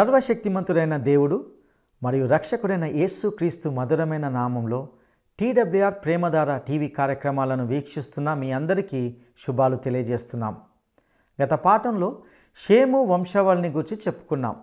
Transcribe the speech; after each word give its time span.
సర్వశక్తిమంతుడైన 0.00 0.96
దేవుడు 0.96 1.46
మరియు 2.02 2.26
రక్షకుడైన 2.26 2.84
యేసు 2.84 3.28
క్రీస్తు 3.28 3.68
మధురమైన 3.68 4.28
నామంలో 4.28 4.88
టీడబ్ల్యూఆర్ 5.38 5.94
ప్రేమధార 5.94 6.58
టీవీ 6.58 6.88
కార్యక్రమాలను 6.88 7.66
వీక్షిస్తున్న 7.66 8.34
మీ 8.34 8.52
అందరికీ 8.52 9.16
శుభాలు 9.46 9.76
తెలియజేస్తున్నాం. 9.76 10.56
గత 11.42 11.50
పాఠంలో 11.50 12.22
షేము 12.68 13.04
వంశావళిని 13.04 13.68
గురించి 13.68 13.96
చెప్పుకున్నాం. 13.96 14.56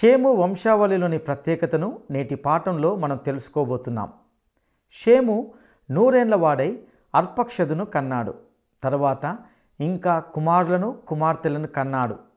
షేము 0.00 0.32
వంశావళిలోని 0.32 1.18
ప్రత్యేకతను 1.18 1.98
నేటి 2.10 2.34
పాఠంలో 2.34 2.96
మనం 2.96 3.16
తెలుసుకోబోతున్నాం. 3.16 4.12
షేము 4.92 5.54
నూరేండ్ల 5.90 6.36
వాడై 6.36 6.78
అర్పక్షదును 7.14 7.84
కన్నాడు. 7.84 8.34
తర్వాత 8.82 9.38
ఇంకా 9.80 10.18
కుమారులను 10.18 10.98
కుమార్తెలను 11.08 11.66
కన్నాడు. 11.66 12.27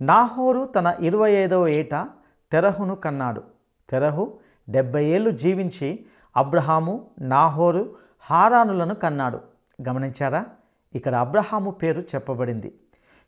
నాహోరు 0.00 0.64
తన 0.64 0.96
ఇరవై 1.00 1.32
ఐదవ 1.32 1.68
ఏట 1.68 2.08
తెరహును 2.52 2.94
కన్నాడు. 2.94 3.42
తెరహు 3.90 4.38
డెబ్బై 4.68 5.04
ఏళ్ళు 5.04 5.30
జీవించి 5.30 6.06
అబ్రహాము 6.36 7.06
నాహోరు 7.20 7.94
హారానులను 8.20 8.94
కన్నాడు. 8.94 9.40
గమనించారా? 9.88 10.46
ఇక్కడ 10.94 11.14
అబ్రహాము 11.14 11.70
పేరు 11.70 12.00
చెప్పబడింది. 12.00 12.74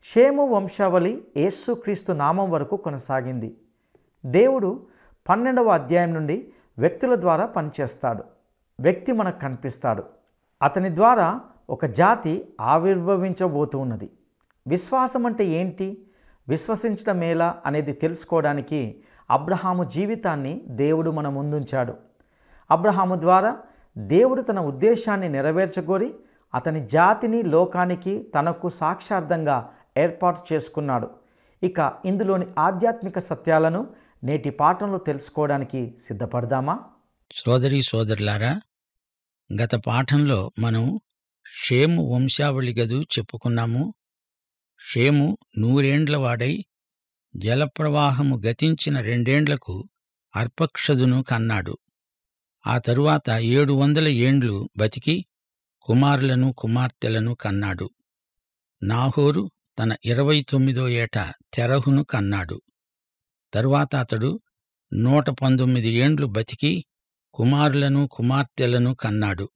షేము 0.04 0.46
వంశావళి 0.46 1.24
యేసుక్రీస్తు 1.36 2.12
నామం 2.12 2.50
వరకు 2.50 2.76
కొనసాగింది. 2.76 3.56
దేవుడు 4.26 4.86
పన్నెండవ 5.28 5.68
అధ్యాయం 5.68 6.14
నుండి 6.14 6.52
వ్యక్తుల 6.78 7.14
ద్వారా 7.14 7.46
పనిచేస్తాడు. 7.46 8.24
వ్యక్తి 8.80 9.12
మనకు 9.12 9.40
కనిపిస్తాడు. 9.40 10.04
అతని 10.62 10.96
ద్వారా 10.96 11.40
ఒక 11.70 11.86
జాతి 11.86 12.54
ఆవిర్భవించబోతూ 12.60 13.78
ఉన్నది 13.78 14.10
విశ్వాసం 14.68 15.26
అంటే 15.26 15.44
ఏంటి? 15.44 16.04
విశ్వసించడం 16.48 17.18
మేలా 17.18 17.62
అనేది 17.66 17.92
తెలుసుకోవడానికి 17.92 19.02
అబ్రహాము 19.30 19.84
జీవితాన్ని 19.84 20.60
దేవుడు 20.68 21.10
మన 21.10 21.28
ముందుంచాడు. 21.28 21.94
అబ్రహాము 22.70 23.14
ద్వారా 23.14 23.56
దేవుడు 23.98 24.42
తన 24.42 24.60
ఉద్దేశాన్ని 24.60 25.28
నెరవేర్చగోరి 25.28 26.14
అతని 26.54 26.86
జాతిని 26.86 27.42
లోకానికి 27.42 28.22
తనకు 28.22 28.68
సాక్షార్థంగా 28.68 29.70
ఏర్పాటు 29.98 30.54
చేసుకున్నాడు. 30.54 31.10
ఇక 31.62 31.92
ఇందులోని 32.04 32.46
ఆధ్యాత్మిక 32.58 33.18
సత్యాలను 33.18 33.86
నేటి 34.24 34.50
పాఠంలో 34.50 34.98
తెలుసుకోవడానికి 34.98 35.94
సిద్ధపడదామా? 36.04 36.78
సోదరి 37.32 37.82
సోదరులారా 37.82 38.60
గత 39.62 39.74
పాఠంలో 39.86 40.50
మనం 40.58 40.98
షేము 41.64 42.14
వంశావళి 42.14 42.74
గదు 42.80 43.02
చెప్పుకున్నాము. 43.02 43.94
షేము 44.80 45.38
నూరేండ్లవాడై 45.58 46.64
జలప్రవాహము 47.36 48.36
గతించిన 48.36 49.00
రెండేండ్లకు 49.00 49.88
అర్పక్షదును 50.36 51.22
కన్నాడు. 51.22 51.78
ఆ 52.66 52.78
తరువాత 52.78 53.30
ఏడు 53.30 53.72
వందల 53.72 54.08
ఏండ్లు 54.08 54.68
బతికి 54.76 55.26
కుమారులను 55.80 56.52
కుమార్తెలను 56.52 57.34
కన్నాడు. 57.34 57.90
నాహోరు 58.82 59.50
తన 59.78 59.96
ఇరవై 60.04 60.42
తొమ్మిదో 60.48 60.88
ఏట 60.88 61.18
తెరహును 61.54 62.04
కన్నాడు. 62.04 62.62
తరువాత 63.54 63.96
అతడు 63.96 64.40
నూట 64.94 65.30
పంతొమ్మిది 65.30 65.88
ఏండ్లు 65.88 66.26
బతికి 66.26 66.84
కుమారులను 67.34 68.08
కుమార్తెలను 68.12 68.94
కన్నాడు. 68.94 69.48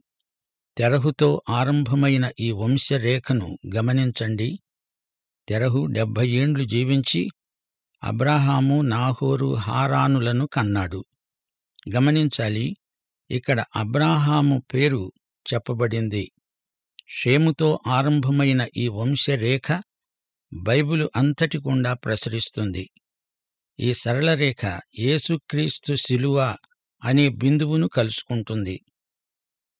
తెరహుతో 0.77 1.43
ఆరంభమైన 1.51 2.31
ఈ 2.41 2.51
వంశరేఖను 2.51 3.59
గమనించండి. 3.77 4.59
తెరహు 5.49 5.87
డెబ్భై 5.87 6.29
ఏండ్లు 6.29 6.65
జీవించి 6.65 7.29
అబ్రాహాము 8.03 8.83
నాహోరు 8.83 9.55
హారానులను 9.55 10.47
కన్నాడు. 10.47 11.05
గమనించాలి 11.95 12.77
ఇక్కడ 13.31 13.65
అబ్రాహాము 13.77 14.63
పేరు 14.75 15.13
చెప్పబడింది. 15.55 16.33
షేముతో 17.09 17.79
ఆరంభమైన 17.87 18.69
ఈ 18.77 18.89
వంశరేఖ 18.89 19.83
బైబిలు 20.53 21.11
అంతటి 21.17 21.59
గుండా 21.59 21.95
ప్రసరిస్తుంది. 21.95 22.91
ఈ 23.81 23.95
సరళ 23.95 24.35
రేఖ 24.35 24.81
యేసుక్రీస్తు 24.99 25.95
శిలువ 25.95 26.57
అనే 27.05 27.29
బిందువును 27.29 27.89
కలుసుకుంటుంది. 27.89 28.81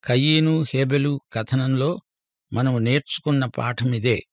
కయ్యీను 0.03 0.65
హేబెలు 0.73 1.21
కథనంలో 1.33 2.01
మనం 2.53 2.83
నేర్చుకున్న 2.83 3.45
పాఠమిదే 3.45 4.23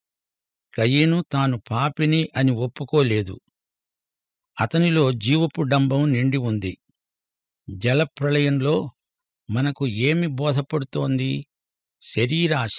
కయీను 0.74 1.24
తాను 1.32 1.60
పాపిని 1.70 2.28
అని 2.36 2.50
ఒప్పుకోలేదు. 2.50 3.40
అతనిలో 4.60 5.12
జీవపు 5.12 5.62
డంబం 5.62 6.12
నిండి 6.12 6.36
ఉంది. 6.36 6.78
జలప్రళయంలో 7.70 8.90
మనకు 9.50 9.88
ఏమి 9.88 10.26
బోధపడుతోంది? 10.26 11.46
శరీరాశ. 12.02 12.78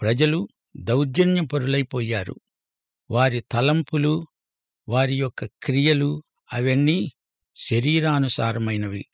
ప్రజలు 0.00 0.48
దౌర్జన్యపరులైపోయారు 0.76 2.40
వారి 3.10 3.40
తలంపులు 3.40 4.26
వారి 4.88 5.14
యొక్క 5.14 5.44
క్రియలు 5.44 6.22
అవన్నీ 6.52 7.12
శరీరానుసారమైనవి. 7.56 9.06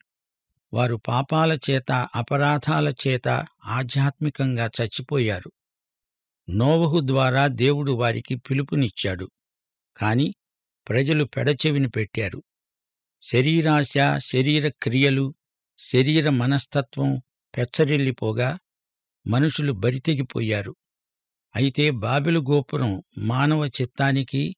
వారు 0.73 0.95
పాపాల 0.95 1.57
చేత 1.69 1.91
అపరాధాల 1.91 2.93
చేత 3.07 3.45
ఆధ్యాత్మికంగా 3.65 4.69
చచ్చిపోయారు. 4.81 5.51
నోవహు 6.49 6.99
ద్వారా 7.03 7.47
దేవుడు 7.47 7.91
వారికి 7.91 8.35
పిలుపునిచ్చాడు. 8.35 9.31
కాని 9.97 10.35
ప్రజలు 10.89 11.23
పెడచెవిని 11.23 11.89
పెట్టారు. 11.89 12.43
శరీరాశ 13.21 13.93
శరీర 14.17 14.69
క్రియలు 14.69 15.33
శరీర 15.77 16.29
మనస్తత్వం 16.29 17.21
పెచ్చరిల్లిపోగా 17.57 18.59
మనుషులు 19.27 19.73
బరితెగిపోయారు. 19.73 20.75
అయితే 21.55 21.89
బాబిలు 21.89 22.39
గోపురం 22.39 23.03
మానవ 23.17 23.65
చిత్తానికి 23.65 24.55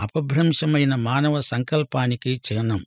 అపభ్రంశమైన 0.00 0.94
మానవ 0.94 1.40
సంకల్పానికి 1.40 2.40
చిహ్నం. 2.52 2.86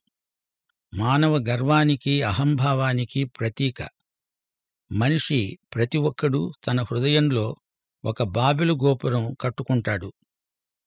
మానవ 0.94 1.38
గర్వానికి 1.38 2.24
అహంభావానికి 2.24 3.24
ప్రతీక. 3.24 3.90
మనిషి 4.92 5.60
ప్రతి 5.76 5.98
ఒక్కడూ 5.98 6.54
తన 6.68 6.82
హృదయంలో 6.82 7.56
ఒక 8.06 8.24
బాబెలు 8.24 8.74
గోపురం 8.74 9.33
కట్టుకుంటాడు. 9.33 10.13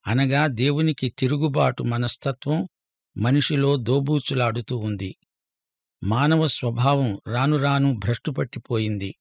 అనగా 0.06 0.46
దేవునికి 0.46 1.08
తిరుగుబాటు 1.08 1.82
మనస్తత్వం 1.82 2.68
మనిషిలో 3.16 3.76
దోబూచులాడుతూ 3.76 4.76
ఉంది. 4.76 5.16
మానవ 6.04 6.46
స్వభావం 6.46 7.18
రానురాను 7.26 7.94
భ్రష్టుపట్టిపోయింది. 7.98 9.14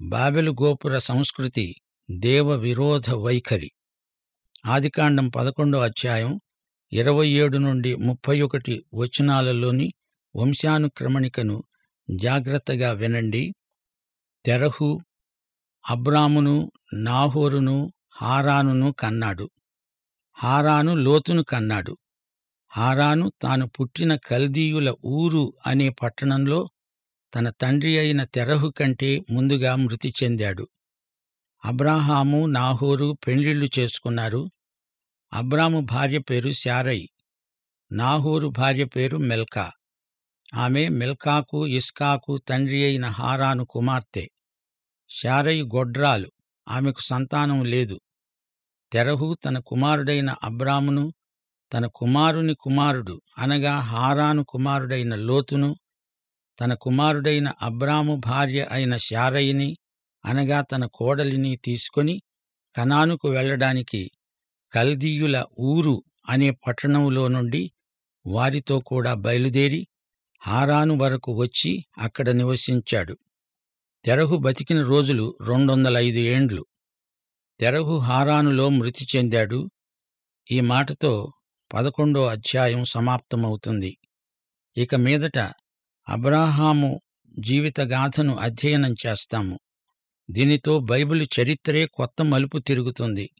బాబెలు 0.00 0.50
గోపుర 0.62 0.98
సంస్కృతి 0.98 1.76
దేవ 2.10 2.54
విరోధ 2.54 3.10
వైఖరి. 3.10 3.72
ఆదికాండం 4.66 5.28
పదకొండో 5.28 5.78
అధ్యాయం 5.78 6.40
ఇరవై 6.92 7.28
ఏడు 7.28 7.58
నుండి 7.58 7.96
ముప్పై 7.96 8.40
ఒకటి 8.40 8.86
వచనాలలోని 8.94 9.94
వంశానుక్రమణికను 10.36 11.64
జాగ్రత్తగా 12.10 12.92
వినండి. 12.92 13.54
తెరహు 14.44 15.00
అబ్రామును 15.90 16.72
నాహోరును 16.94 17.92
హారానును 18.12 18.92
కన్నాడు. 18.92 19.50
హారాను 20.32 20.94
లోతును 20.94 21.42
కన్నాడు. 21.42 21.96
హారాను 22.70 23.32
తాను 23.42 23.68
పుట్టిన 23.68 24.16
కల్దీయుల 24.16 24.94
ఊరు 25.04 25.52
అనే 25.66 25.88
పట్టణంలో 25.88 26.70
తన 27.34 27.50
తండ్రి 27.50 27.98
అయిన 27.98 28.24
తెరహు 28.24 28.70
కంటే 28.70 29.22
ముందుగా 29.30 29.76
మృతి 29.76 30.14
చెందాడు. 30.22 30.68
అబ్రాహాము 31.64 32.46
నాహోరు 32.46 33.18
పెండ్లిళ్ళు 33.26 33.70
చేసుకున్నారు. 33.78 34.50
అబ్రాము 35.32 35.80
భార్య 35.80 36.18
పేరు 36.18 36.50
శారై. 36.50 37.08
నాహోరు 37.92 38.48
భార్య 38.48 38.84
పేరు 38.84 39.16
మెల్కా. 39.16 39.72
ఆమె 40.54 40.88
మెల్కాకు 40.88 41.66
ఇస్కాకు 41.66 42.38
తండ్రి 42.38 42.84
అయిన 42.84 43.06
హారాను 43.06 43.64
కుమార్తె. 43.64 44.28
శారై 45.10 45.62
గొడ్రాలు. 45.74 46.28
ఆమెకు 46.68 47.02
సంతానం 47.02 47.64
లేదు. 47.64 47.96
తెరహు 48.92 49.34
తన 49.44 49.58
కుమారుడైన 49.58 50.30
అబ్రామును 50.44 51.04
తన 51.72 51.86
కుమారుని 51.94 52.54
కుమారుడు 52.54 53.14
అనగా 53.38 53.80
హారాను 53.90 54.44
కుమారుడైన 54.44 55.14
లోతును 55.14 55.70
తన 56.58 56.74
కుమారుడైన 56.74 57.52
అబ్రాము 57.62 58.16
భార్య 58.26 58.68
అయిన 58.70 58.96
శారయిని 58.96 59.76
అనగా 60.24 60.60
తన 60.62 60.84
కోడలిని 60.94 61.56
తీసుకొని 61.56 62.14
కనానుకు 62.74 63.28
వెళ్ళడానికి 63.28 64.02
కల్దీయుల 64.72 65.36
ఊరు 65.60 65.96
అనే 66.28 66.50
పట్టణంలో 66.66 67.28
నుండి 67.28 67.62
వారితో 68.24 68.80
కూడా 68.80 69.14
బయలుదేరి 69.14 69.82
హారాను 70.42 70.94
వరకు 70.96 71.30
వచ్చి 71.40 71.72
అక్కడ 71.98 72.28
నివసించాడు. 72.30 73.14
తెరహు 74.06 74.36
బతికిన 74.36 74.82
రోజులు 74.82 75.38
రెండొందల 75.48 75.96
ఐదు 75.96 76.18
ఏండ్లు. 76.18 76.66
తెరహు 77.60 77.98
హారానులో 77.98 78.68
మృతి 78.68 79.06
చెందాడు. 79.16 79.70
ఈ 80.52 80.60
మాటతో 80.60 81.32
పదకొండో 81.74 82.26
అధ్యాయం 82.26 82.84
సమాప్తమవుతుంది. 82.84 83.98
ఇక 84.76 84.94
మీదట 84.94 85.38
అబ్రాహాము 86.08 87.00
జీవితగాథను 87.38 88.36
అధ్యయనం 88.36 88.94
చేస్తాము. 89.06 89.58
దీనితో 90.30 90.80
బైబిల్ 90.80 91.26
చరిత్రే 91.40 91.86
కొత్త 91.86 92.24
మలుపు 92.24 92.58
తిరుగుతుంది. 92.58 93.30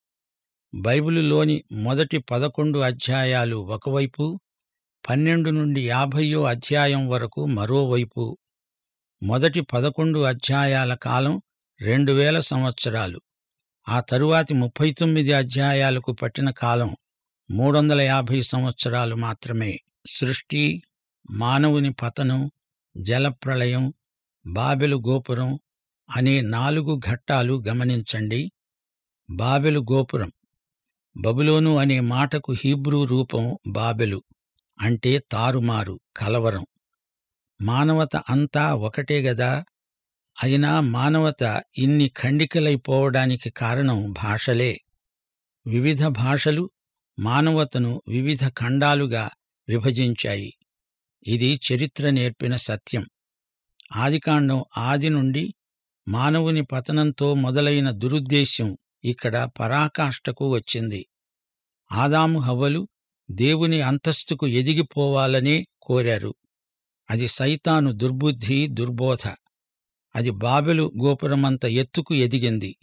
బైబిలులోని 0.74 1.64
మొదటి 1.72 2.18
పదకొండు 2.18 2.78
అధ్యాయాలు 2.78 3.56
ఒకవైపు 3.56 4.40
పన్నెండు 5.10 5.50
నుండి 5.50 5.88
యాభయో 5.88 6.42
అధ్యాయం 6.42 7.08
వరకు 7.08 7.46
మరోవైపు 7.46 8.38
మొదటి 9.22 9.60
పదకొండు 9.60 10.18
అధ్యాయాల 10.18 10.94
కాలం 10.94 11.42
రెండు 11.80 12.12
వేల 12.12 12.40
సంవత్సరాలు. 12.40 13.20
ఆ 13.88 14.00
తరువాతి 14.00 14.54
ముప్పై 14.54 14.92
తొమ్మిది 14.92 15.32
అధ్యాయాలకు 15.32 16.12
పట్టిన 16.12 16.50
కాలం 16.50 16.96
మూడు 17.50 17.78
వందల 17.78 18.00
యాభై 18.00 18.40
సంవత్సరాలు 18.40 19.14
మాత్రమే. 19.14 19.80
సృష్టి 20.06 20.82
మానవుని 21.30 21.92
పతనం 21.92 22.50
జలప్రళయం 22.96 23.94
బాబెలు 24.46 24.96
గోపురం 24.96 25.60
అనే 26.10 26.40
నాలుగు 26.40 27.00
ఘట్టాలు 27.10 27.62
గమనించండి. 27.68 28.52
బాబెలు 29.30 29.80
గోపురం 29.92 30.32
బబులోను 31.16 31.76
అనే 31.76 32.00
మాటకు 32.00 32.52
హీబ్రూ 32.52 33.04
రూపం 33.04 33.58
బాబెలు 33.66 34.22
అంటే 34.80 35.18
తారుమారు 35.18 36.00
కలవరం. 36.16 36.66
మానవత 37.60 38.16
అంతా 38.28 38.74
ఒకటే 38.78 39.22
గదా! 39.22 39.52
అయినా 40.36 40.80
మానవత 40.80 41.42
ఇన్ని 41.76 42.08
ఖండికలైపోవడానికి 42.16 43.50
కారణం 43.50 44.12
భాషలే. 44.12 44.72
వివిధ 45.66 46.06
భాషలు 46.14 46.64
మానవతను 47.18 48.02
వివిధ 48.08 48.48
ఖండాలుగా 48.58 49.24
విభజించాయి. 49.68 50.50
ఇది 51.26 51.60
చరిత్ర 51.66 52.10
నేర్పిన 52.10 52.56
సత్యం. 52.56 53.04
ఆదికాండం 53.94 54.58
ఆది 54.80 55.08
నుండి 55.08 55.44
మానవుని 56.06 56.62
పతనంతో 56.62 57.34
మొదలైన 57.34 57.90
దురుద్దేశ్యం 57.92 58.70
ఇక్కడ 59.04 59.50
పరాకాష్ఠకు 59.60 60.54
వచ్చింది. 60.54 61.00
ఆదాము 61.90 62.38
హవ్వలు 62.40 62.82
దేవుని 63.28 63.82
అంతస్తుకు 63.82 64.46
ఎదిగిపోవాలనే 64.52 65.56
కోరారు. 65.80 66.32
అది 67.10 67.28
సైతాను 67.28 67.92
దుర్బుద్ధి 67.92 68.66
దుర్బోధ. 68.66 69.34
అది 70.14 70.30
బాబెలు 70.30 70.92
గోపురమంత 71.02 71.64
ఎత్తుకు 71.64 72.14
ఎదిగింది. 72.14 72.76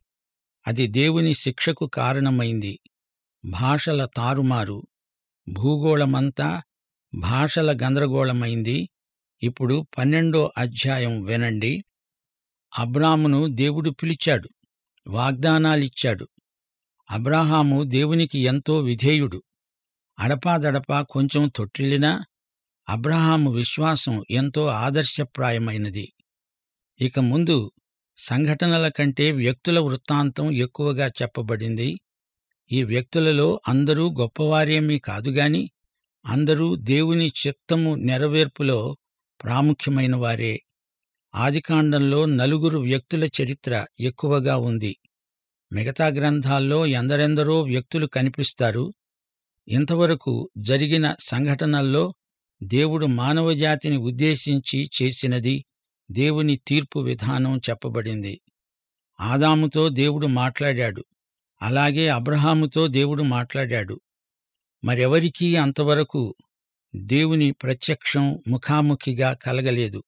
అది 0.67 0.87
దేవుని 0.87 1.33
శిక్షకు 1.33 1.87
కారణమైంది. 1.87 2.79
భాషల 3.45 4.05
తారుమారు. 4.05 4.83
భూగోళమంతా 5.49 6.61
భాషల 7.15 7.77
గందరగోళమైంది. 7.83 8.89
ఇప్పుడు 9.43 9.87
పన్నెండో 9.97 10.53
అధ్యాయం 10.57 11.23
వినండి. 11.23 11.83
అబ్రామును 12.79 13.47
దేవుడు 13.47 13.89
పిలిచాడు. 13.89 14.49
వాగ్దానాలిచ్చాడు. 15.09 16.27
అబ్రాహాము 17.11 17.83
దేవునికి 17.83 18.39
ఎంతో 18.39 18.79
విధేయుడు. 18.79 19.43
అడపాదడపా 20.19 21.01
కొంచెం 21.01 21.51
తొట్టిల్లినా 21.55 22.25
అబ్రహాము 22.89 23.51
విశ్వాసం 23.51 24.23
ఎంతో 24.31 24.65
ఆదర్శప్రాయమైనది. 24.65 26.13
ఇక 27.01 27.19
ముందు 27.19 27.71
సంఘటనల 28.17 28.87
కంటే 28.87 29.31
వ్యక్తుల 29.31 29.79
వృత్తాంతం 29.79 30.51
ఎక్కువగా 30.51 31.07
చెప్పబడింది. 31.07 31.99
ఈ 32.71 32.83
వ్యక్తులలో 32.83 33.61
అందరూ 33.67 34.11
గొప్పవారేమీ 34.19 34.99
కాదుగాని 34.99 35.71
అందరూ 36.25 36.75
దేవుని 36.75 37.27
చిత్తము 37.27 37.95
నెరవేర్పులో 37.95 38.97
ప్రాముఖ్యమైన 39.43 40.15
వారే 40.15 40.61
ఆదికాండంలో 41.35 42.25
నలుగురు 42.25 42.79
వ్యక్తుల 42.79 43.29
చరిత్ర 43.41 43.85
ఎక్కువగా 43.99 44.57
ఉంది. 44.57 44.95
మిగతా 45.73 46.07
గ్రంథాల్లో 46.07 46.85
ఎందరెందరో 46.85 47.61
వ్యక్తులు 47.61 48.07
కనిపిస్తారు. 48.07 48.93
ఇంతవరకు 49.67 50.49
జరిగిన 50.57 51.15
సంఘటనల్లో 51.19 52.13
దేవుడు 52.63 53.05
మానవజాతిని 53.05 53.97
ఉద్దేశించి 53.97 54.89
చేసినది 55.01 55.65
దేవుని 56.11 56.55
తీర్పు 56.55 56.99
విధానం 56.99 57.61
చెప్పబడింది. 57.69 58.41
ఆదాముతో 59.19 59.89
దేవుడు 59.89 60.27
మాట్లాడాడు. 60.27 61.05
అలాగే 61.61 62.07
అబ్రహాముతో 62.07 62.87
దేవుడు 62.87 63.23
మాట్లాడాడు. 63.23 64.01
మరెవరికీ 64.83 65.55
అంతవరకు 65.55 66.35
దేవుని 66.95 67.51
ప్రత్యక్షం 67.51 68.39
ముఖాముఖిగా 68.47 69.33
కలగలేదు. 69.33 70.03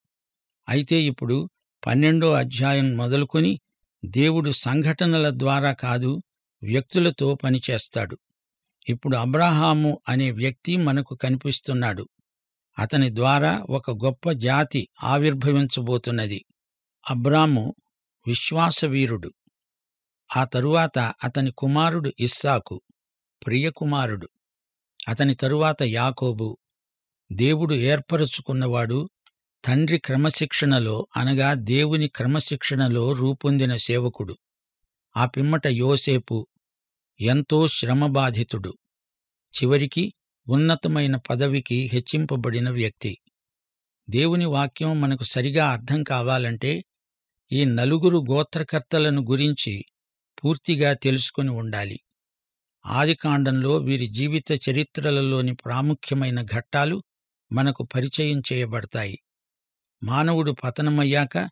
అయితే 0.69 1.01
ఇప్పుడు 1.01 1.49
పన్నెండో 1.87 2.31
అధ్యాయం 2.31 2.97
మొదలుకొని 2.97 3.59
దేవుడు 4.05 4.51
సంఘటనల 4.51 5.29
ద్వారా 5.29 5.73
కాదు 5.73 6.21
వ్యక్తులతో 6.63 7.35
పనిచేస్తాడు. 7.35 8.17
ఇప్పుడు 8.89 9.17
అబ్రహాము 9.17 9.99
అనే 10.09 10.31
వ్యక్తి 10.31 10.77
మనకు 10.77 11.15
కనిపిస్తున్నాడు. 11.15 12.09
అతని 12.79 13.15
ద్వారా 13.15 13.65
ఒక 13.69 13.91
గొప్ప 13.91 14.31
జాతి 14.31 14.87
ఆవిర్భవించబోతున్నది. 15.03 16.45
అబ్రాము 17.09 17.75
విశ్వాసవీరుడు. 18.27 19.31
ఆ 20.35 20.43
తరువాత 20.43 21.13
అతని 21.23 21.51
కుమారుడు 21.51 22.13
ఇస్సాకు 22.19 22.81
ప్రియకుమారుడు. 23.45 24.29
అతని 25.07 25.35
తరువాత 25.35 25.83
యాకోబు. 25.83 26.57
దేవుడు 27.31 27.73
ఏర్పరుచుకున్నవాడు 27.73 29.09
తండ్రి 29.65 29.97
క్రమశిక్షణలో 29.97 31.07
అనగా 31.17 31.53
దేవుని 31.53 32.07
క్రమశిక్షణలో 32.07 33.13
రూపొందిన 33.13 33.75
సేవకుడు. 33.75 34.37
ఆ 35.17 35.25
పిమ్మట 35.25 35.67
యోసేపు 35.67 36.47
ఎంతో 37.21 37.67
శ్రమబాధితుడు. 37.67 38.73
చివరికి 39.53 40.13
ఉన్నతమైన 40.47 41.15
పదవికి 41.15 41.89
హెచ్చింపబడిన 41.93 42.69
వ్యక్తి. 42.69 43.17
దేవుని 44.09 44.45
వాక్యం 44.45 45.01
మనకు 45.01 45.23
సరిగా 45.23 45.71
అర్థం 45.71 46.03
కావాలంటే 46.03 46.85
ఈ 47.51 47.65
నలుగురు 47.65 48.17
గోత్రకర్తలను 48.17 49.21
గురించి 49.21 49.85
పూర్తిగా 50.43 50.93
తెలుసుకుని 50.93 51.49
ఉండాలి. 51.49 51.99
ఆదికాండంలో 52.85 53.77
వీరి 53.77 54.07
జీవిత 54.07 54.51
చరిత్రలలోని 54.51 55.53
ప్రాముఖ్యమైన 55.55 56.41
ఘట్టాలు 56.41 57.03
మనకు 57.51 57.83
పరిచయం 57.83 58.41
చేయబడతాయి. 58.53 59.19
మానవుడు 60.03 60.51
పతనమయ్యాక 60.51 61.49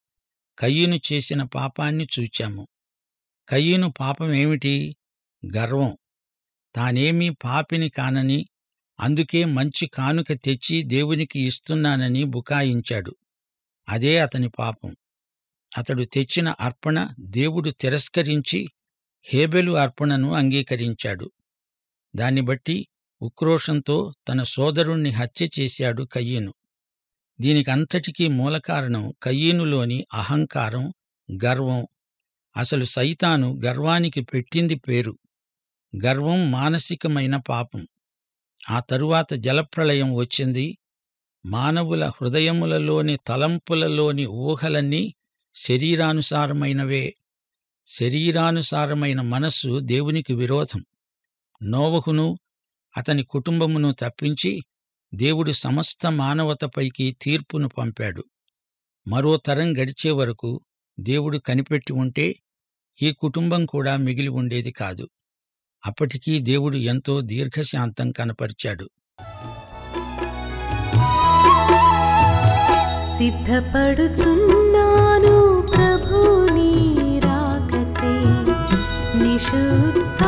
కయ్యను 0.59 0.99
చేసిన 1.13 1.43
పాపాన్ని 1.43 2.07
చూచాము. 2.19 2.67
కయ్యను 3.49 3.93
పాపమేమిటి 3.99 4.95
గర్వం. 5.55 5.97
తానేమీ 6.75 7.29
పాపిని 7.29 7.89
కానని 7.89 8.45
అందుకే 9.03 9.45
మంచి 9.45 9.87
కానుక 9.87 10.33
తెచ్చి 10.33 10.83
దేవునికి 10.83 11.39
ఇస్తున్నానని 11.39 12.23
బుకాయించాడు. 12.23 13.15
అదే 13.89 14.19
అతని 14.19 14.49
పాపం. 14.49 14.95
అతడు 15.77 16.03
తెచ్చిన 16.03 16.53
అర్పణ 16.59 17.09
దేవుడు 17.19 17.69
తిరస్కరించి 17.69 18.67
హేబెలు 19.23 19.71
అర్పణను 19.71 20.33
అంగీకరించాడు. 20.33 21.31
దాన్ని 22.15 22.41
బట్టి 22.41 22.87
ఉక్రోషంతో 23.21 24.13
తన 24.29 24.43
సోదరుణ్ణి 24.43 25.09
హత్య 25.09 25.49
చేశాడు 25.59 26.03
కయ్యను. 26.03 26.53
దీనికంతటికీ 27.41 28.27
మూలకారణం 28.27 29.13
కయ్యనులోని 29.23 30.05
అహంకారం 30.13 30.93
గర్వం. 31.45 31.87
అసలు 32.57 32.85
సైతాను 32.85 33.59
గర్వానికి 33.65 34.21
పెట్టింది 34.21 34.75
పేరు. 34.75 35.17
గర్వం 36.05 36.51
మానసికమైన 36.51 37.37
పాపం. 37.37 37.87
ఆ 38.69 38.79
తరువాత 38.79 39.33
జలప్రళయం 39.33 40.15
వచ్చింది. 40.15 40.77
మానవుల 41.45 42.05
హృదయములలోని 42.05 43.17
తలంపులలోని 43.27 44.25
ఊహలన్నీ 44.25 45.15
శరీరానుసారమైనవే. 45.55 47.13
శరీరానుసారమైన 47.87 49.21
మనస్సు 49.21 49.79
దేవునికి 49.79 50.33
విరోధం. 50.33 50.85
నోవహును 51.63 52.39
అతని 52.97 53.23
కుటుంబమును 53.23 53.93
తప్పించి 53.93 54.63
దేవుడు 55.15 55.51
సమస్త 55.51 56.11
మానవతపైకి 56.11 57.17
తీర్పును 57.21 57.69
పంపాడు. 57.69 58.23
మరో 59.07 59.37
తరం 59.37 59.77
గడిచే 59.77 60.11
వరకు 60.11 60.61
దేవుడు 60.99 61.37
కనిపెట్టి 61.37 61.93
ఉంటే 61.93 62.35
ఈ 63.01 63.13
కుటుంబం 63.13 63.65
కూడా 63.65 63.97
మిగిలి 63.97 64.27
ఉండేది 64.27 64.71
కాదు. 64.71 65.09
అప్పటికీ 65.85 66.39
దేవుడు 66.39 66.75
ఎంతో 66.75 67.21
దీర్ఘశాంతం 67.21 68.11
కనపరిచాడు. 68.11 68.89
సిద్ధపడుచున్నాను 74.23 75.35
ప్రభుని 75.73 76.71
రాకతే 77.19 78.13
నిశుద్ధ 79.23 80.21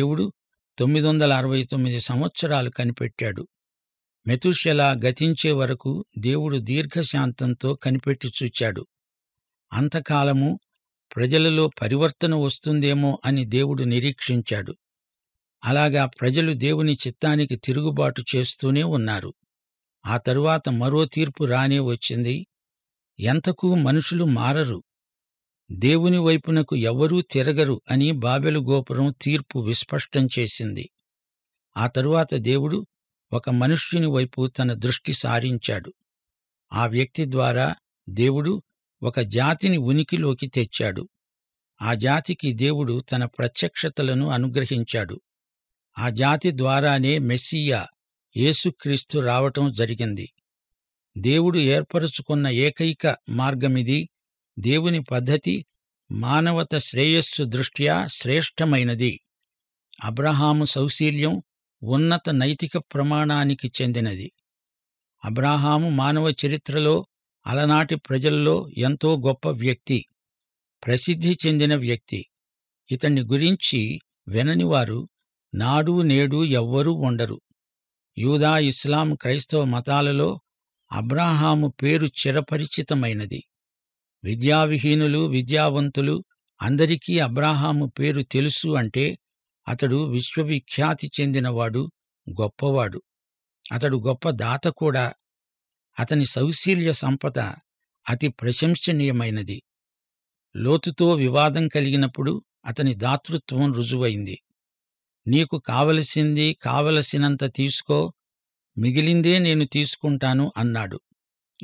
దేవుడు 0.00 0.32
తొమ్మిది 0.78 1.06
వందల 1.06 1.32
అరవై 1.32 1.62
తొమ్మిది 1.64 2.00
సంవత్సరాలు 2.00 2.70
కనిపెట్టాడు. 2.70 3.48
మెతుషెల 4.26 5.00
గతించే 5.06 5.52
వరకు 5.52 6.04
దేవుడు 6.18 6.58
దీర్ఘశాంతంతో 6.58 7.74
కనిపెట్టి 7.74 8.32
చూచాడు. 8.42 8.86
అంతకాలము 9.72 10.60
ప్రజలలో 11.16 11.70
పరివర్తన 11.82 12.34
వస్తుందేమో 12.34 13.18
అని 13.24 13.44
దేవుడు 13.44 13.82
నిరీక్షించాడు. 13.84 14.76
అలాగా 15.64 16.06
ప్రజలు 16.06 16.52
దేవుని 16.52 16.94
చిత్తానికి 16.94 17.56
తిరుగుబాటు 17.56 18.24
చేస్తూనే 18.36 18.82
ఉన్నారు. 18.82 19.34
ఆ 20.06 20.16
తరువాత 20.16 20.68
మరో 20.68 21.04
తీర్పు 21.04 21.44
రానే 21.44 21.78
వచ్చింది. 21.78 22.46
ఎంతకు 23.20 23.74
మనుషులు 23.74 24.24
మారరు. 24.24 24.82
దేవుని 25.72 26.18
వైపునకు 26.18 26.76
ఎవరూ 26.76 27.20
తిరగరు 27.20 27.80
అని 27.90 28.12
బాబెలు 28.12 28.60
గోపురం 28.60 29.14
తీర్పు 29.22 29.58
విస్పష్టం 29.58 30.28
చేసింది. 30.38 30.90
ఆ 31.76 31.86
తరువాత 31.86 32.34
దేవుడు 32.34 32.86
ఒక 33.32 33.50
మనుష్యుని 33.50 34.06
వైపు 34.06 34.46
తన 34.46 34.72
దృష్టి 34.72 35.12
సారించాడు. 35.12 35.92
ఆ 36.72 36.86
వ్యక్తి 36.86 37.24
ద్వారా 37.24 37.74
దేవుడు 38.08 38.62
ఒక 39.02 39.20
జాతిని 39.20 39.76
ఉనికిలోకి 39.76 40.46
తెచ్చాడు. 40.46 41.08
ఆ 41.82 41.94
జాతికి 41.94 42.52
దేవుడు 42.52 43.00
తన 43.00 43.24
ప్రత్యక్షతలను 43.24 44.28
అనుగ్రహించాడు. 44.28 45.20
ఆ 45.98 46.08
జాతి 46.08 46.50
ద్వారానే 46.50 47.18
మెస్సియా 47.18 47.86
యేసుక్రీస్తు 48.36 49.18
రావటం 49.18 49.72
జరిగింది. 49.72 50.32
దేవుడు 51.18 51.58
ఏర్పరుచుకున్న 51.58 52.48
ఏకైక 52.48 53.16
మార్గమిది 53.28 54.08
దేవుని 54.60 55.02
పద్ధతి 55.02 55.66
మానవత 56.10 56.76
శ్రేయస్సు 56.76 57.42
దృష్ట్యా 57.42 58.06
శ్రేష్టమైనది. 58.06 59.20
అబ్రహాము 60.04 60.64
సౌశీల్యం 60.64 61.42
ఉన్నత 61.82 62.30
నైతిక 62.30 62.78
ప్రమాణానికి 62.78 63.72
చెందినది. 63.82 64.32
అబ్రాహాము 65.24 65.90
మానవ 65.90 66.30
చరిత్రలో 66.30 67.06
అలనాటి 67.46 67.94
ప్రజల్లో 67.94 68.70
ఎంతో 68.76 69.20
గొప్ప 69.26 69.48
వ్యక్తి 69.48 70.04
ప్రసిద్ధి 70.86 71.38
చెందిన 71.46 71.74
వ్యక్తి. 71.74 72.26
ఇతన్ని 72.90 73.20
గురించి 73.20 74.00
విననివారు 74.28 75.08
నాడు 75.54 76.02
నేడు 76.02 76.44
ఎవ్వరూ 76.44 76.92
ఉండరు. 76.92 77.40
యూదా 78.18 78.58
ఇస్లాం 78.58 79.14
క్రైస్తవ 79.14 79.64
మతాలలో 79.64 80.40
అబ్రాహాము 80.92 81.74
పేరు 81.82 82.06
చిరపరిచితమైనది. 82.06 83.44
విద్యావిహీనులు 84.24 85.26
విద్యావంతులు 85.26 86.24
అందరికీ 86.62 87.18
అబ్రాహాము 87.18 87.86
పేరు 87.86 88.22
తెలుసు 88.22 88.68
అంటే 88.68 89.18
అతడు 89.68 90.04
విశ్వవిఖ్యాతి 90.04 91.10
చెందినవాడు 91.20 91.90
గొప్పవాడు. 92.30 93.02
అతడు 93.72 93.96
గొప్ప 94.06 94.30
దాత 94.30 94.68
కూడా. 94.68 95.12
అతని 95.98 96.24
సౌశీల్య 96.24 96.92
సంపద 96.92 97.38
అతి 98.08 98.28
ప్రశంసనీయమైనది. 98.28 99.62
లోతుతో 100.56 101.14
వివాదం 101.14 101.68
కలిగినప్పుడు 101.68 102.42
అతని 102.64 102.94
దాతృత్వం 102.94 103.72
రుజువైంది. 103.72 104.42
నీకు 105.26 105.58
కావలసింది 105.58 106.58
కావలసినంత 106.62 107.54
తీసుకో 107.54 108.12
మిగిలిందే 108.78 109.38
నేను 109.38 109.66
తీసుకుంటాను 109.66 110.52
అన్నాడు. 110.56 111.00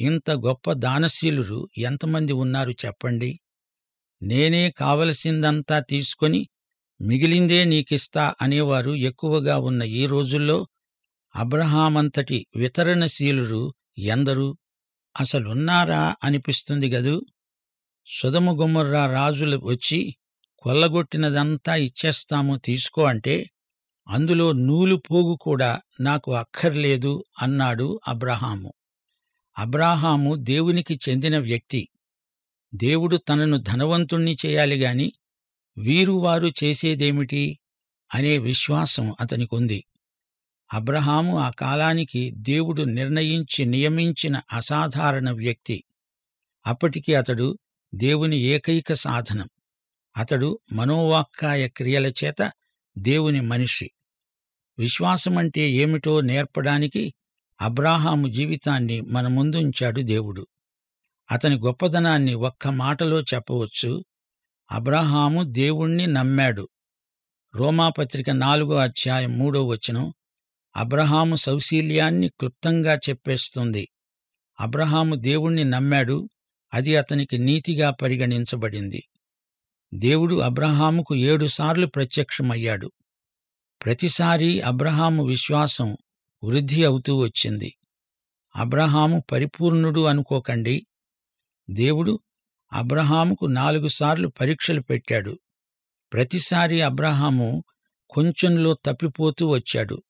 ఇంత 0.01 0.31
గొప్ప 0.31 0.73
దానశీలురు 0.73 1.69
ఎంతమంది 1.79 2.33
ఉన్నారు 2.33 2.71
చెప్పండి? 2.71 3.41
నేనే 4.23 4.71
కావలసిందంతా 4.71 5.81
తీసుకొని 5.81 6.49
మిగిలిందే 7.01 7.65
నీకిస్తా 7.65 8.35
అనేవారు 8.43 8.91
ఎక్కువగా 8.91 9.59
ఉన్న 9.59 9.83
ఈ 9.83 10.07
రోజుల్లో 10.07 10.67
అబ్రహామంతటి 11.37 12.47
వితరణశీలురు 12.57 13.75
ఎందరు? 13.99 14.57
అసలున్నారా 15.21 16.15
అనిపిస్తుంది 16.25 16.89
గదూ? 16.89 17.27
సుధముగుమ్మర్రా 18.07 19.07
రాజులు 19.07 19.61
వచ్చి 19.65 20.17
కొల్లగొట్టినదంతా 20.59 21.75
ఇచ్చేస్తాము 21.75 22.57
తీసుకో 22.57 23.05
అంటే 23.05 23.51
అందులో 24.09 24.53
నూలు 24.53 24.97
పోగు 24.97 25.37
కూడా 25.37 25.81
నాకు 26.01 26.35
అక్కర్లేదు 26.35 27.25
అన్నాడు 27.43 28.01
అబ్రహాము. 28.09 28.73
అబ్రాహాము 29.59 30.35
దేవునికి 30.35 31.01
చెందిన 31.09 31.39
వ్యక్తి. 31.39 31.89
దేవుడు 32.75 33.17
తనను 33.17 33.57
ధనవంతుణ్ణి 33.57 34.37
చేయాలిగాని 34.47 35.13
వీరువారు 35.79 36.53
చేసేదేమిటి? 36.65 37.59
అనే 38.15 38.39
విశ్వాసం 38.39 39.15
అతనికుంది. 39.21 39.85
అబ్రహాము 40.73 41.39
ఆ 41.39 41.51
కాలానికి 41.51 42.31
దేవుడు 42.31 42.83
నిర్ణయించి 42.83 43.65
నియమించిన 43.65 44.41
అసాధారణ 44.53 45.31
వ్యక్తి. 45.31 45.85
అప్పటికి 46.67 47.15
అతడు 47.15 47.59
దేవుని 47.95 48.37
ఏకైక 48.37 48.93
సాధనం. 48.93 49.49
అతడు 50.17 50.59
మనోవాక్కాయ 50.73 51.69
క్రియల 51.69 52.07
చేత 52.07 52.53
దేవుని 52.99 53.41
మనిషి. 53.41 53.91
విశ్వాసమంటే 54.79 55.61
ఏమిటో 55.61 56.21
నేర్పడానికి 56.21 57.15
అబ్రాహాము 57.61 58.29
జీవితాన్ని 58.29 59.01
మన 59.01 59.29
ముందుంచాడు 59.29 60.01
దేవుడు. 60.01 60.47
అతని 61.31 61.57
గొప్పదనాన్ని 61.57 62.35
ఒక్క 62.35 62.69
మాటలో 62.69 63.21
చెప్పవచ్చు. 63.21 64.05
అబ్రహాము 64.71 65.43
దేవుణ్ణి 65.43 66.07
నమ్మాడు. 66.07 66.69
రోమాపత్రిక 67.55 68.31
నాలుగో 68.31 68.77
అధ్యాయం 68.77 69.39
మూడో 69.39 69.67
వచనం 69.67 70.13
అబ్రహాము 70.77 71.37
సౌశీల్యాన్ని 71.37 72.29
క్లుప్తంగా 72.29 72.97
చెప్పేస్తుంది. 72.97 73.89
అబ్రహాము 74.61 75.15
దేవుణ్ణి 75.15 75.65
నమ్మాడు 75.65 76.29
అది 76.75 76.97
అతనికి 76.97 77.39
నీతిగా 77.39 77.91
పరిగణించబడింది. 77.91 79.09
దేవుడు 79.95 80.35
అబ్రహాముకు 80.35 81.15
ఏడుసార్లు 81.15 81.87
ప్రత్యక్షమయ్యాడు. 81.87 82.93
ప్రతిసారీ 83.85 84.61
అబ్రహాము 84.61 85.25
విశ్వాసం 85.25 85.97
వృద్ధి 86.45 86.85
అవుతూ 86.85 87.17
వచ్చింది. 87.17 87.77
అబ్రహాము 88.57 89.25
పరిపూర్ణుడు 89.33 90.01
అనుకోకండి. 90.01 90.87
దేవుడు 91.71 92.21
అబ్రహాముకు 92.73 93.47
నాలుగు 93.47 93.89
సార్లు 93.89 94.29
పరీక్షలు 94.29 94.81
పెట్టాడు. 94.81 95.39
ప్రతిసారి 96.13 96.83
అబ్రహాము 96.83 97.65
కొంచెంలో 98.11 98.75
తప్పిపోతూ 98.75 99.49
వచ్చాడు. 99.49 100.03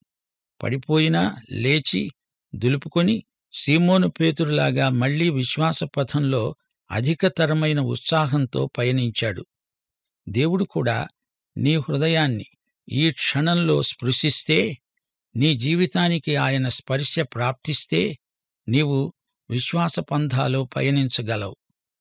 పడిపోయినా 0.62 1.37
లేచి 1.51 2.11
దులుపుకొని 2.55 3.25
సీమోను 3.53 4.09
పేతురులాగా 4.09 4.89
మళ్ళీ 4.89 5.31
విశ్వాసపథంలో 5.31 6.57
అధికతరమైన 6.91 7.81
ఉత్సాహంతో 7.81 8.71
పయనించాడు. 8.79 9.47
దేవుడు 10.29 10.65
కూడా 10.65 11.09
నీ 11.57 11.77
హృదయాన్ని 11.77 12.45
ఈ 12.89 13.11
క్షణంలో 13.11 13.83
స్పృశిస్తే 13.83 14.79
నీ 15.37 15.55
జీవితానికి 15.55 16.37
ఆయన 16.37 16.68
స్పర్శ 16.68 17.20
ప్రాప్తిస్తే 17.20 18.18
నీవు 18.68 19.12
విశ్వాస 19.51 20.01
పంథాలో 20.01 20.64
పయనించగలవు. 20.64 21.57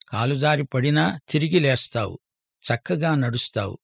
కాలుజారి 0.10 0.64
పడినా 0.64 1.20
తిరిగి 1.30 1.60
లేస్తావు. 1.60 2.20
చక్కగా 2.64 3.16
నడుస్తావు. 3.16 3.78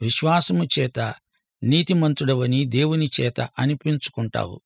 విశ్వాసము 0.00 0.64
చేత 0.64 1.14
నీతిమంతుడవని 1.62 2.64
దేవుని 2.64 3.10
చేత 3.20 3.40
అనిపించుకుంటావు. 3.40 4.60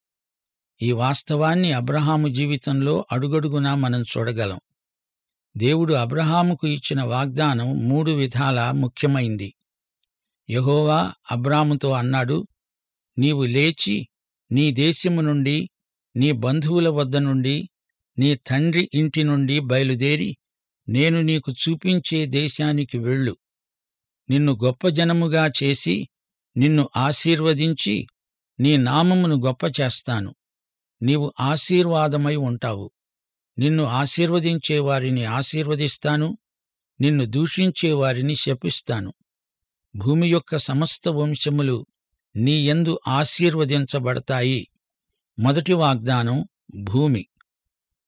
ఈ 0.83 0.93
వాస్తవాన్ని 0.93 1.73
అబ్రహాము 1.73 2.29
జీవితంలో 2.29 3.07
అడుగడుగునా 3.13 3.75
మనం 3.75 4.03
చూడగలం. 4.03 4.61
దేవుడు 5.57 5.95
అబ్రహాముకు 5.95 6.67
ఇచ్చిన 6.67 7.03
వాగ్దానం 7.03 7.89
మూడు 7.89 8.11
విధాల 8.11 8.71
ముఖ్యమైంది. 8.71 9.55
యహోవా 10.51 11.13
అబ్రాముతో 11.31 11.91
అన్నాడు 11.91 12.47
నీవు 13.19 13.45
లేచి 13.45 14.09
నీ 14.53 14.71
దేశము 14.71 15.21
నుండి 15.21 15.71
నీ 16.17 16.33
బంధువుల 16.33 16.89
వద్ద 16.89 17.17
నుండి 17.17 17.69
నీ 18.19 18.35
తండ్రి 18.35 18.91
ఇంటి 18.95 19.25
నుండి 19.25 19.61
బయలుదేరి 19.61 20.37
నేను 20.89 21.21
నీకు 21.21 21.53
చూపించే 21.53 22.27
దేశానికి 22.27 22.99
వెళ్ళు. 22.99 23.37
నిన్ను 24.31 24.59
గొప్ప 24.65 24.89
జనముగా 24.89 25.51
చేసి 25.63 26.09
నిన్ను 26.57 26.89
ఆశీర్వదించి 26.97 28.07
నీ 28.61 28.77
నామమును 28.77 29.37
గొప్ప 29.37 29.81
చేస్తాను. 29.81 30.35
నీవు 31.03 31.33
ఆశీర్వాదమై 31.41 32.37
ఉంటావు. 32.37 32.91
నిన్ను 33.59 33.85
ఆశీర్వదించే 33.85 34.79
వారిని 34.79 35.25
ఆశీర్వదిస్తాను. 35.25 36.39
నిన్ను 37.01 37.25
దూషించే 37.25 37.93
వారిని 37.93 38.35
శపిస్తాను. 38.35 39.13
భూమి 39.97 40.29
యొక్క 40.29 40.57
సమస్త 40.57 41.09
వంశములు 41.09 41.87
నీయందు 42.37 42.99
ఆశీర్వదించబడతాయి. 43.09 44.69
మొదటి 45.39 45.73
వాగ్దానం 45.73 46.49
భూమి. 46.75 47.27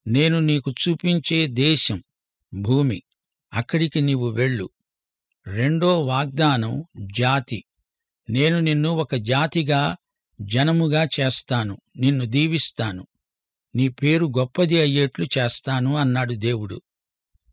నేను 0.07 0.41
నీకు 0.41 0.71
చూపించే 0.71 1.47
దేశం 1.47 2.03
భూమి. 2.55 3.03
అక్కడికి 3.53 4.01
నీవు 4.01 4.29
వెళ్ళు. 4.29 4.71
రెండో 5.47 6.05
వాగ్దానం 6.05 6.85
జాతి. 7.19 7.65
నేను 8.31 8.61
నిన్ను 8.61 8.91
ఒక 8.91 9.15
జాతిగా 9.15 9.97
జనముగా 10.41 11.09
చేస్తాను. 11.21 11.79
నిన్ను 11.97 12.25
దీవిస్తాను. 12.25 13.07
నీ 13.75 13.89
పేరు 13.89 14.27
గొప్పది 14.27 14.81
అయ్యేట్లు 14.81 15.27
చేస్తాను 15.39 15.97
అన్నాడు 15.97 16.35
దేవుడు. 16.35 16.83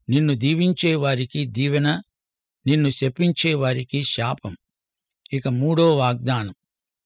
నిన్ను 0.10 0.34
దీవించేవారికి 0.34 1.46
దీవెన 1.46 2.02
నిన్ను 2.68 2.90
శపించేవారికి 2.90 4.04
శాపం. 4.04 4.58
ఇక 5.34 5.48
మూడో 5.48 5.96
వాగ్దానం. 5.96 6.54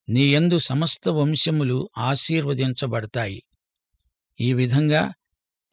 నీ 0.10 0.36
యందు 0.36 0.60
సమస్త 0.60 1.10
వంశములు 1.10 1.89
ఆశీర్వదించబడతాయి. 1.97 3.43
ఈ 4.41 4.53
విధంగా 4.53 5.13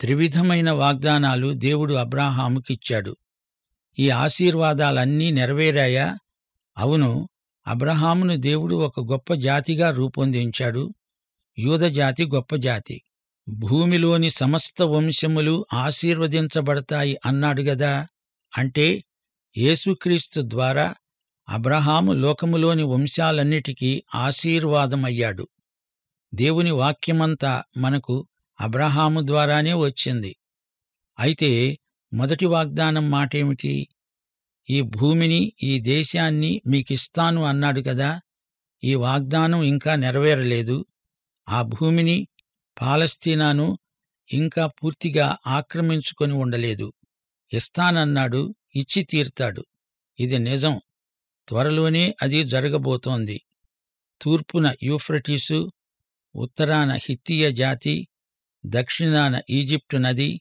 త్రివిధమైన 0.00 0.70
వాగ్దానాలు 0.70 1.52
దేవుడు 1.52 1.94
అబ్రాహాముకిచ్చాడు. 1.94 3.16
ఈ 3.98 4.10
ఆశీర్వాదాలన్నీ 4.10 5.30
నెరవేరాయా? 5.30 6.18
అవును. 6.78 7.28
అబ్రహామును 7.66 8.36
దేవుడు 8.36 8.74
ఒక 8.74 9.00
గొప్ప 9.00 9.34
జాతిగా 9.34 9.90
రూపొందించాడు. 9.90 10.94
యూదజాతి 11.58 12.26
గొప్ప 12.26 12.54
జాతి. 12.56 13.02
భూమిలోని 13.48 14.30
సమస్త 14.30 14.82
వంశములు 14.82 15.66
ఆశీర్వదించబడతాయి 15.72 17.16
అన్నాడు 17.26 17.62
గదా? 17.62 18.06
అంటే 18.58 19.04
యేసుక్రీస్తు 19.56 20.40
ద్వారా 20.44 20.94
అబ్రహాము 21.48 22.12
లోకములోని 22.12 22.82
వంశాలన్నిటికీ 22.82 24.02
ఆశీర్వాదమయ్యాడు. 24.14 25.48
దేవుని 26.34 26.70
వాక్యమంతా 26.70 27.62
మనకు 27.76 28.26
అబ్రహాము 28.60 29.26
ద్వారానే 29.26 29.72
వచ్చింది. 29.72 30.36
అయితే 31.18 31.78
మొదటి 32.12 32.46
వాగ్దానం 32.46 33.10
మాటేమిటి? 33.10 33.88
ఈ 34.70 34.80
భూమిని 34.80 35.52
ఈ 35.62 35.80
దేశాన్ని 35.80 36.62
మీకిస్తాను 36.66 37.42
అన్నాడు 37.42 37.80
కదా 37.80 38.20
ఈ 38.84 38.94
వాగ్దానం 38.94 39.62
ఇంకా 39.62 39.94
నెరవేరలేదు. 39.94 40.86
ఆ 41.48 41.62
భూమిని 41.62 42.28
పాలస్తీనాను 42.80 43.78
ఇంకా 44.30 44.66
పూర్తిగా 44.66 45.36
ఆక్రమించుకొని 45.46 46.32
ఉండలేదు. 46.32 46.92
ఇస్తానన్నాడు 47.52 48.54
ఇచ్చి 48.76 49.02
తీర్తాడు 49.02 49.66
ఇది 50.20 50.38
నిజం. 50.38 50.80
త్వరలోనే 51.48 52.14
అది 52.22 52.44
జరగబోతోంది. 52.44 53.40
తూర్పున 54.22 54.74
యూఫ్రటీసు 54.82 55.72
ఉత్తరాన 56.36 56.92
హిత్తియ 56.92 57.52
జాతి 57.52 58.08
దక్షిణాన 58.66 59.40
ఈజిప్టు 59.50 59.96
నది 59.96 60.40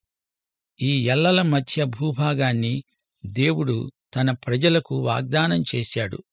ఈ 0.81 1.07
ఎల్లల 1.07 1.41
మధ్య 1.41 1.83
భూభాగాన్ని 1.83 2.83
దేవుడు 3.25 3.91
తన 4.15 4.31
ప్రజలకు 4.31 4.95
వాగ్దానం 5.05 5.63
చేశాడు. 5.75 6.23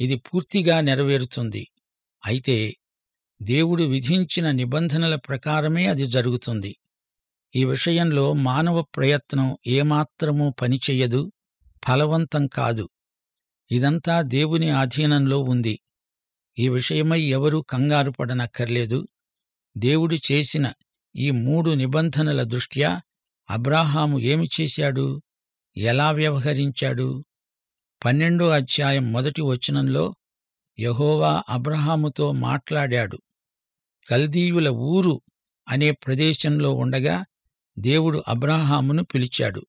ఇది 0.00 0.16
పూర్తిగా 0.16 0.80
నెరవేరుతుంది. 0.80 1.68
అయితే 2.26 2.76
దేవుడు 3.42 3.82
విధించిన 3.82 4.50
నిబంధనల 4.50 5.14
ప్రకారమే 5.14 5.86
అది 5.86 6.06
జరుగుతుంది. 6.06 6.76
ఈ 7.56 7.64
విషయంలో 7.64 8.32
మానవ 8.32 8.82
ప్రయత్నం 8.82 9.56
ఏమాత్రమూ 9.66 10.50
పనిచెయ్యదు 10.50 11.32
ఫలవంతం 11.88 12.46
కాదు. 12.46 12.88
ఇదంతా 13.72 14.22
దేవుని 14.22 14.70
ఆధీనంలో 14.70 15.40
ఉంది. 15.40 15.80
ఈ 16.58 16.68
విషయమై 16.68 17.20
ఎవరూ 17.20 17.62
కంగారు 17.62 18.10
పడనక్కర్లేదు. 18.10 19.08
దేవుడు 19.76 20.16
చేసిన 20.32 20.72
ఈ 21.16 21.30
మూడు 21.30 21.70
నిబంధనల 21.70 22.42
దృష్ట్యా 22.42 23.00
అబ్రాహాము 23.50 24.20
ఏమి 24.20 24.48
చేశాడు? 24.60 25.22
ఎలా 25.76 26.10
వ్యవహరించాడు? 26.10 27.24
పన్నెండో 28.04 28.48
అధ్యాయం 28.48 29.12
మొదటి 29.12 29.42
వచనంలో 29.42 30.14
యహోవా 30.78 31.42
అబ్రహాముతో 31.48 32.32
మాట్లాడాడు. 32.32 33.18
కల్దీయుల 34.08 34.68
ఊరు 34.68 35.20
అనే 35.68 35.90
ప్రదేశంలో 35.90 36.74
ఉండగా 36.74 37.24
దేవుడు 37.78 38.22
అబ్రాహామును 38.28 39.04
పిలిచాడు. 39.04 39.66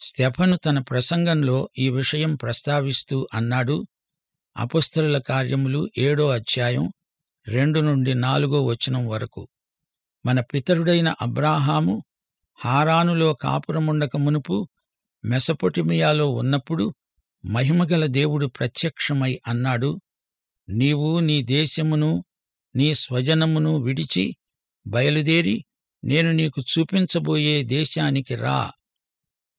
స్టెఫను 0.00 0.56
తన 0.56 0.78
ప్రసంగంలో 0.78 1.68
ఈ 1.78 1.88
విషయం 1.88 2.34
ప్రస్తావిస్తూ 2.34 3.28
అన్నాడు. 3.34 3.86
అపస్తుల 4.56 5.18
కార్యములు 5.18 5.88
ఏడో 5.98 6.28
అధ్యాయం 6.28 6.92
రెండు 7.48 7.80
నుండి 7.80 8.14
నాలుగో 8.14 8.64
వచనం 8.64 9.06
వరకు. 9.06 9.48
మన 10.26 10.40
పితరుడైన 10.40 11.14
అబ్రాహాము 11.22 12.04
హారానులో 12.54 13.34
కాపురముండక 13.34 14.16
మునుపు 14.16 14.68
మెసపొటిమియాలో 15.24 16.30
ఉన్నప్పుడు 16.30 16.94
మహిమగల 17.44 18.06
దేవుడు 18.06 18.46
ప్రత్యక్షమై 18.46 19.40
అన్నాడు. 19.46 20.00
నీవు 20.68 21.20
నీ 21.20 21.42
దేశమును 21.42 22.24
నీ 22.76 22.94
స్వజనమును 22.94 23.78
విడిచి 23.78 24.36
బయలుదేరి 24.86 25.64
నేను 26.04 26.32
నీకు 26.32 26.60
చూపించబోయే 26.60 27.62
దేశానికి 27.62 28.34
రా. 28.34 28.72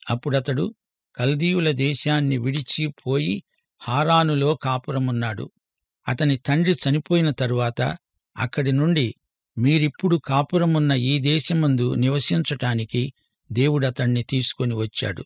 అప్పుడతడు 0.10 0.76
కల్దీయుల 1.16 1.72
దేశాన్ని 1.72 2.38
విడిచి 2.38 2.88
పోయి 2.88 3.44
హారానులో 3.80 4.56
కాపురమున్నాడు. 4.56 5.52
అతని 6.08 6.38
తండ్రి 6.38 6.74
చనిపోయిన 6.74 7.30
తరువాత 7.30 7.98
అక్కడి 8.38 8.72
నుండి 8.72 9.16
మీరిప్పుడు 9.58 10.16
కాపురమున్న 10.16 10.92
ఈ 10.92 11.20
దేశమందు 11.20 11.96
నివసించటానికి 11.96 13.14
దేవుడతణ్ణి 13.52 14.24
తీసుకొని 14.24 14.74
వచ్చాడు. 14.74 15.26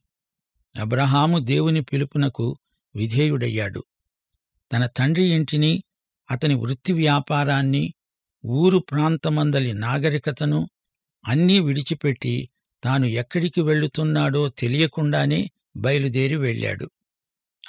అబ్రహాము 0.82 1.39
దేవుని 1.39 1.82
పిలుపునకు 1.82 2.58
విధేయుడయ్యాడు. 2.96 3.84
తన 4.74 4.86
తండ్రి 4.86 5.26
ఇంటిని 5.26 5.84
అతని 6.32 6.56
వృత్తి 6.56 6.94
వ్యాపారాన్ని 6.94 7.94
ఊరు 8.46 8.78
ప్రాంతమందలి 8.78 9.74
నాగరికతను 9.74 10.70
అన్నీ 11.28 11.60
విడిచిపెట్టి 11.60 12.50
తాను 12.84 13.06
ఎక్కడికి 13.06 13.62
వెళ్ళుతున్నాడో 13.62 14.50
తెలియకుండానే 14.50 15.52
బయలుదేరి 15.78 16.36
వెళ్ళాడు. 16.36 16.91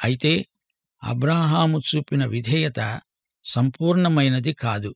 అయితే 0.05 0.46
అబ్రాహాము 1.05 1.81
చూపిన 1.81 2.25
విధేయత 2.25 3.01
సంపూర్ణమైనది 3.44 4.53
కాదు. 4.53 4.94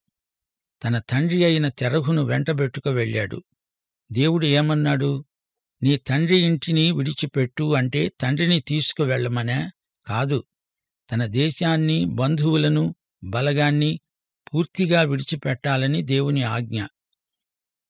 తన 0.85 0.98
తండ్రి 0.98 1.44
అయిన 1.44 1.68
తెరహును 1.68 2.22
వెంటబెట్టుకు 2.22 2.90
వెళ్ళాడు. 2.90 3.42
దేవుడు 4.12 4.46
ఏమన్నాడు? 4.46 5.24
నీ 5.83 5.96
తండ్రి 5.96 6.38
ఇంటిని 6.38 6.92
విడిచిపెట్టు 6.92 7.74
అంటే 7.74 8.12
తండ్రిని 8.20 8.61
తీసుకువెళ్ళమనే 8.61 9.70
కాదు. 10.07 10.44
తన 11.12 11.26
దేశాన్ని 11.26 12.05
బంధువులను 12.05 12.94
బలగాన్ని 13.24 14.00
పూర్తిగా 14.55 15.02
విడిచిపెట్టాలని 15.02 16.02
దేవుని 16.02 16.42
ఆజ్ఞ. 16.42 16.83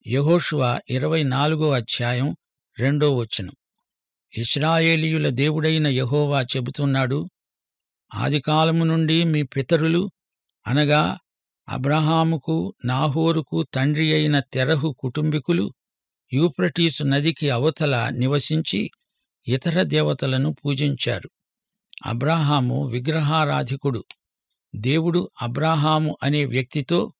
యహోషువ 0.08 0.80
ఇరవై 0.90 1.22
నాలుగో 1.22 1.70
అధ్యాయం 1.70 2.36
రెండో 2.78 3.16
వచనం. 3.16 3.54
ఇస్రాయేలీయుల 4.38 5.28
దేవుడైన 5.28 5.86
యహోవా 5.86 6.42
చెబుతున్నాడు 6.42 7.30
ఆదికాలము 8.14 8.84
నుండి 8.84 9.24
మీ 9.24 9.42
పితరులు 9.42 10.10
అనగా 10.66 11.18
అబ్రహాముకు 11.68 12.74
నాహోరుకు 12.84 13.62
తండ్రి 13.74 14.12
అయిన 14.12 14.40
తెరహు 14.40 14.96
కుటుంబీకులు 14.98 15.72
యూప్రటీసు 16.32 17.04
నదికి 17.04 17.50
అవతల 17.50 18.08
నివసించి 18.08 18.90
ఇతర 19.48 19.82
దేవతలను 19.82 20.56
పూజించారు. 20.64 21.30
అబ్రాహాము 22.06 22.86
విగ్రహారాధికుడు. 22.86 24.04
దేవుడు 24.76 25.30
అబ్రాహాము 25.42 26.16
అనే 26.22 26.44
వ్యక్తితో 26.44 27.12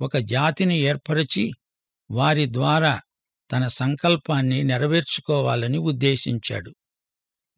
ఒక 0.00 0.16
జాతిని 0.16 0.78
ఏర్పరచి 0.78 1.52
వారి 2.10 2.52
ద్వారా 2.52 3.00
తన 3.52 3.66
సంకల్పాన్ని 3.66 4.62
నెరవేర్చుకోవాలని 4.62 5.78
ఉద్దేశించాడు. 5.78 6.74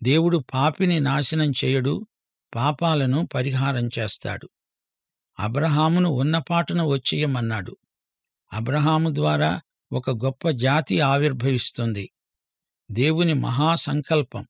దేవుడు 0.03 0.45
పాపిని 0.55 1.01
నాశనం 1.01 1.53
చేయడు 1.65 2.07
పాపాలను 2.55 3.27
పరిహారం 3.27 3.91
చేస్తాడు. 3.99 4.51
అబ్రహామును 5.39 6.11
ఉన్నపాటున 6.11 6.83
వచ్చేయమన్నాడు. 6.83 7.77
అబ్రహాము 8.53 9.15
ద్వారా 9.15 9.61
ఒక 9.93 10.11
గొప్ప 10.11 10.51
జాతి 10.51 11.01
ఆవిర్భవిస్తుంది. 11.01 12.13
దేవుని 12.91 13.35
మహాసంకల్పం 13.35 14.47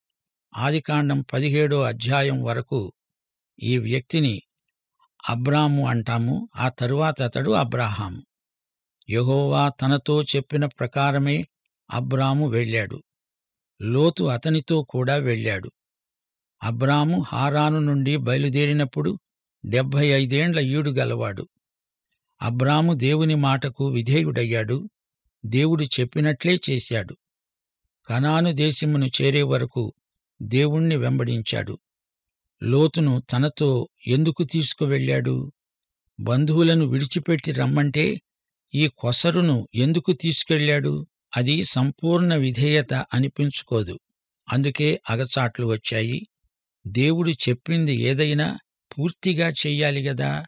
ఆదికాండం 0.57 1.25
పదిహేడో 1.33 1.83
అధ్యాయం 1.83 2.43
వరకు 2.43 2.93
ఈ 3.63 3.79
వ్యక్తిని 3.79 4.43
అబ్రాము 5.29 5.89
అంటాము 5.89 6.49
ఆ 6.57 6.69
తరువాత 6.69 7.23
అతడు 7.23 7.51
అబ్రాహాము. 7.51 8.23
యహోవా 9.11 9.69
తనతో 9.69 10.23
చెప్పిన 10.23 10.67
ప్రకారమే 10.67 11.49
అబ్రాము 11.91 12.49
వెళ్ళాడు. 12.49 13.03
లోతు 13.83 14.25
అతనితో 14.25 14.83
కూడా 14.83 15.17
వెళ్ళాడు. 15.17 15.73
అబ్రాము 16.63 17.21
హారాను 17.21 17.79
నుండి 17.79 18.17
బయలుదేరినప్పుడు 18.17 19.19
డెబ్భై 19.67 20.07
ఐదేండ్ల 20.07 20.61
ఈడు 20.61 20.91
గలవాడు. 20.91 21.49
అబ్రాము 22.43 22.93
దేవుని 22.93 23.35
మాటకు 23.35 23.87
విధేయుడయ్యాడు. 23.87 24.89
దేవుడు 25.47 25.85
చెప్పినట్లే 25.85 26.59
చేశాడు. 26.71 27.17
కనాను 28.07 28.53
దేశమును 28.53 29.07
చేరే 29.07 29.43
వరకు 29.43 29.93
దేవుణ్ణి 30.43 30.97
వెంబడించాడు. 30.97 31.79
లోతును 32.63 33.21
తనతో 33.21 33.89
ఎందుకు 34.07 34.45
తీసుకువెళ్ళాడు? 34.45 35.53
బంధువులను 36.21 36.87
విడిచిపెట్టి 36.87 37.53
రమ్మంటే 37.53 38.21
ఈ 38.75 38.89
కొసరును 38.99 39.69
ఎందుకు 39.75 40.13
తీసుకెళ్ళాడు? 40.13 41.07
అది 41.37 41.65
సంపూర్ణ 41.65 42.35
విధేయత 42.35 42.95
అనిపించుకోదు. 43.15 44.01
అందుకే 44.49 45.01
అగచాట్లు 45.11 45.67
వచ్చాయి. 45.67 46.27
దేవుడు 46.87 47.31
చెప్పింది 47.31 47.97
ఏదైనా 47.97 48.59
పూర్తిగా 48.91 49.49
చెయ్యాలి 49.51 50.03
గదా? 50.09 50.47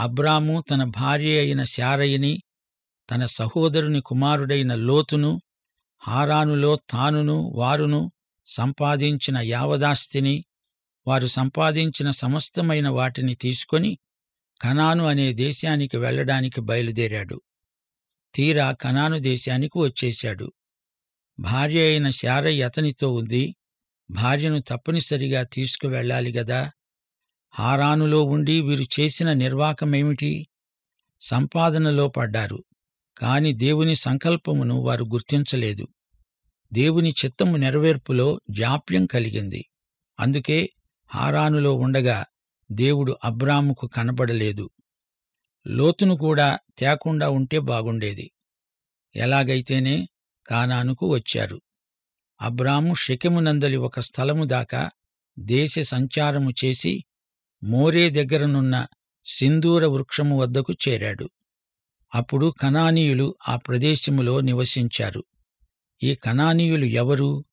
అబ్రాము 0.00 0.64
తన 0.70 0.84
భార్య 0.84 1.38
అయిన 1.38 1.64
శారయ్యని 1.64 2.42
తన 3.08 3.26
సహోదరుని 3.26 4.00
కుమారుడైన 4.00 4.74
లోతును 4.74 5.40
హారానులో 6.02 6.78
తానును 6.90 7.52
వారును 7.54 8.12
సంపాదించిన 8.46 9.38
యావదాస్తిని 9.38 10.44
వారు 11.06 11.26
సంపాదించిన 11.26 12.10
సమస్తమైన 12.10 12.88
వాటిని 12.88 13.34
తీసుకొని 13.34 13.98
కనాను 14.62 15.04
అనే 15.04 15.32
దేశానికి 15.32 15.96
వెళ్ళడానికి 15.96 16.60
బయలుదేరాడు. 16.60 17.40
తీరా 18.34 18.72
కనాను 18.72 19.18
దేశానికి 19.18 19.78
వచ్చేశాడు. 19.78 20.52
భార్య 21.40 21.80
అయిన 21.80 22.10
శారయ్య 22.10 22.62
అతనితో 22.62 23.14
ఉంది 23.14 23.56
భార్యను 24.10 24.60
తప్పనిసరిగా 24.60 25.42
తీసుకువెళ్ళాలి 25.42 26.32
గదా. 26.32 26.70
హారానులో 27.50 28.22
ఉండి 28.22 28.60
వీరు 28.60 29.00
చేసిన 29.00 29.32
నిర్వాకమేమిటి? 29.32 30.48
సంపాదనలో 31.20 32.08
పడ్డారు 32.08 32.64
కాని 33.18 33.52
దేవుని 33.52 33.96
సంకల్పమును 33.96 34.74
వారు 34.80 35.04
గుర్తించలేదు. 35.04 35.88
దేవుని 36.72 37.10
చిత్తము 37.10 37.56
నెరవేర్పులో 37.56 38.40
జాప్యం 38.50 39.06
కలిగింది. 39.06 39.68
అందుకే 40.20 40.70
హారానులో 41.06 41.74
ఉండగా 41.74 42.26
దేవుడు 42.72 43.16
అబ్రాముకు 43.24 43.86
కనబడలేదు 43.86 44.70
లోతును 45.66 46.16
కూడా 46.16 46.58
తేకుండా 46.78 47.30
ఉంటే 47.30 47.58
బాగుండేది. 47.58 48.30
ఎలాగైతేనే 49.16 50.08
కానానుకు 50.46 51.08
వచ్చారు. 51.08 51.60
అబ్రాము 52.40 52.94
షెకెమునందలి 52.94 53.76
ఒక 53.76 54.00
స్థలము 54.00 54.44
దాకా 54.44 54.90
దేశ 55.38 55.78
సంచారము 55.78 56.50
చేసి 56.64 57.04
మోరే 57.62 58.10
దగ్గరనున్న 58.10 58.86
సింధూర 59.26 59.86
వృక్షము 59.86 60.40
వద్దకు 60.40 60.72
చేరాడు. 60.88 61.30
అప్పుడు 62.14 62.54
కనానీయులు 62.60 63.34
ఆ 63.48 63.56
ప్రదేశములో 63.56 64.40
నివసించారు. 64.40 65.24
ఈ 66.02 66.14
కనానీయులు 66.14 66.84
ఎవరు? 66.84 67.44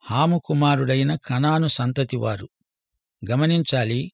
హాము 0.00 0.42
కుమారుడైన 0.44 1.16
కనాను 1.16 1.68
సంతతివారు. 1.68 2.48
గమనించాలి 3.30 4.12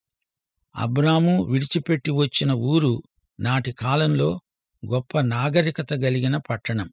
అబ్రాము 0.77 1.43
విడిచిపెట్టి 1.43 2.11
వచ్చిన 2.11 2.53
ఊరు 2.53 3.03
నాటి 3.41 3.73
కాలంలో 3.73 4.41
గొప్ప 4.87 5.21
నాగరికత 5.21 5.95
గలిగిన 5.95 6.37
పట్టణం. 6.37 6.91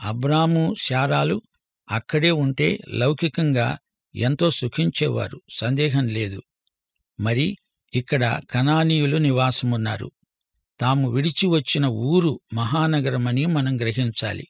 అబ్రాము 0.00 0.74
శారాలు 0.78 1.42
అక్కడే 1.90 2.30
ఉంటే 2.30 2.78
లౌకికంగా 2.88 3.78
ఎంతో 4.14 4.50
సుఖించేవారు. 4.50 5.40
సందేహం 5.50 6.06
లేదు. 6.06 6.42
మరి 7.20 7.56
ఇక్కడ 7.94 8.40
కనానీయులు 8.50 9.16
నివాసమున్నారు. 9.16 10.10
తాము 10.80 11.10
విడిచి 11.10 11.46
వచ్చిన 11.46 11.86
ఊరు 11.86 12.40
మహానగరమని 12.54 13.46
మనం 13.46 13.80
గ్రహించాలి. 13.80 14.46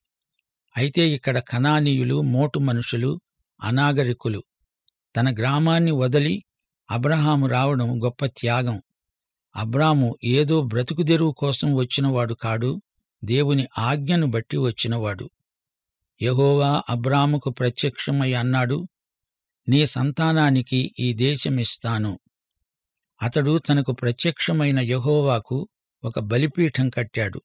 అయితే 0.76 1.08
ఇక్కడ 1.08 1.38
కనానీయులు 1.38 2.20
మోటు 2.20 2.58
మనుషులు 2.58 3.20
అనాగరికులు 3.62 4.42
తన 5.16 5.34
గ్రామాన్ని 5.34 5.90
వదిలి 5.90 6.44
అబ్రహాము 6.92 7.46
రావడం 7.46 8.04
గొప్ప 8.04 8.26
త్యాగం. 8.26 8.82
అబ్రాము 9.56 10.16
ఏదో 10.24 10.62
బ్రతుకుదెరువు 10.62 11.32
కోసం 11.32 11.74
వచ్చినవాడు 11.74 12.34
కాడు 12.34 12.82
దేవుని 13.24 13.66
ఆజ్ఞను 13.78 14.26
బట్టి 14.26 14.56
వచ్చినవాడు. 14.56 15.30
యహోవా 16.22 16.82
అబ్రాముకు 16.90 17.50
ప్రత్యక్షమై 17.50 18.32
అన్నాడు 18.32 18.88
నీ 19.68 19.86
సంతానానికి 19.86 20.94
ఈ 21.00 21.12
దేశమిస్తాను 21.12 22.18
అతడు 23.22 23.58
తనకు 23.58 23.92
ప్రత్యక్షమైన 23.92 24.80
యహోవాకు 24.80 25.68
ఒక 26.04 26.18
బలిపీఠం 26.18 26.90
కట్టాడు. 26.90 27.42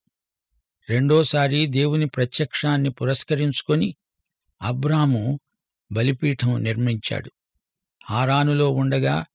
రెండోసారి 0.90 1.66
దేవుని 1.66 2.06
ప్రత్యక్షాన్ని 2.06 2.90
పురస్కరించుకొని 2.90 3.96
అబ్రాము 4.62 5.40
బలిపీఠం 5.92 6.64
నిర్మించాడు. 6.64 7.32
హారానులో 8.10 8.70
ఉండగా 8.72 9.26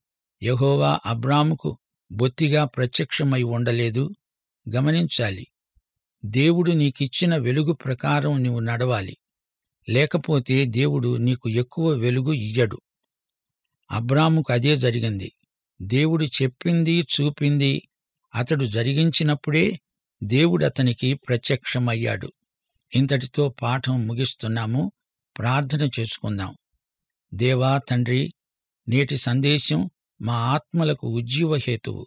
యహోవా 0.43 1.01
అబ్రాముకు 1.07 1.79
బొత్తిగా 2.13 2.65
ప్రత్యక్షమై 2.65 3.43
ఉండలేదు. 3.43 4.11
గమనించాలి. 4.75 5.47
దేవుడు 6.25 6.71
నీకిచ్చిన 6.71 7.37
వెలుగు 7.37 7.73
ప్రకారం 7.73 8.43
నీవు 8.43 8.59
నడవాలి. 8.59 9.17
లేకపోతే 9.89 10.65
దేవుడు 10.65 11.17
నీకు 11.17 11.49
ఎక్కువ 11.49 11.91
వెలుగు 11.91 12.33
ఇయ్యడు. 12.33 12.81
అబ్రాముకు 13.91 14.53
అదే 14.53 14.77
జరిగింది. 14.77 15.33
దేవుడు 15.83 16.25
చెప్పింది 16.25 17.01
చూపింది 17.01 17.89
అతడు 18.35 18.65
జరిగించినప్పుడే 18.65 19.81
దేవుడు 20.25 20.65
అతనికి 20.65 21.15
ప్రత్యక్షమయ్యాడు. 21.15 22.33
ఇంతటితో 22.95 23.49
పాఠం 23.49 24.07
ముగిస్తున్నాము. 24.07 24.93
ప్రార్థన 25.39 25.91
చేసుకుందాం. 26.01 26.55
దేవా 27.35 27.79
తండ్రి 27.79 28.35
నేటి 28.89 29.17
సందేశం 29.17 29.91
మా 30.23 30.35
ఆత్మలకు 30.35 31.07
ఉజ్జీవ 31.07 31.57
హేతువు. 31.57 32.07